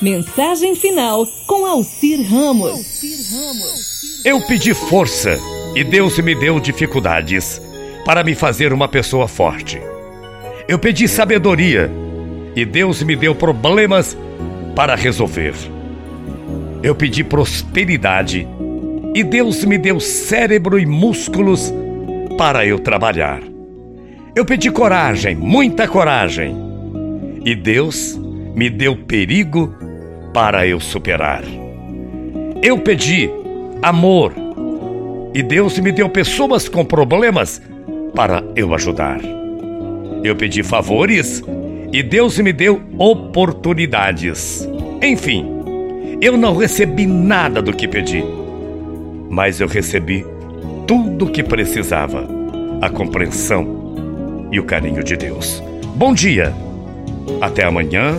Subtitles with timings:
[0.00, 3.02] Mensagem final com Alcir Ramos.
[4.24, 5.36] Eu pedi força
[5.74, 7.60] e Deus me deu dificuldades
[8.04, 9.80] para me fazer uma pessoa forte.
[10.68, 11.90] Eu pedi sabedoria
[12.54, 14.16] e Deus me deu problemas
[14.76, 15.54] para resolver.
[16.80, 18.46] Eu pedi prosperidade
[19.16, 21.72] e Deus me deu cérebro e músculos
[22.36, 23.42] para eu trabalhar.
[24.36, 26.56] Eu pedi coragem, muita coragem,
[27.44, 28.16] e Deus
[28.54, 29.87] me deu perigo
[30.32, 31.42] para eu superar.
[32.62, 33.30] Eu pedi
[33.82, 34.32] amor
[35.34, 37.62] e Deus me deu pessoas com problemas
[38.14, 39.20] para eu ajudar.
[40.24, 41.42] Eu pedi favores
[41.92, 44.68] e Deus me deu oportunidades.
[45.02, 45.46] Enfim,
[46.20, 48.24] eu não recebi nada do que pedi,
[49.30, 50.26] mas eu recebi
[50.86, 52.26] tudo o que precisava:
[52.80, 55.62] a compreensão e o carinho de Deus.
[55.94, 56.52] Bom dia,
[57.40, 58.18] até amanhã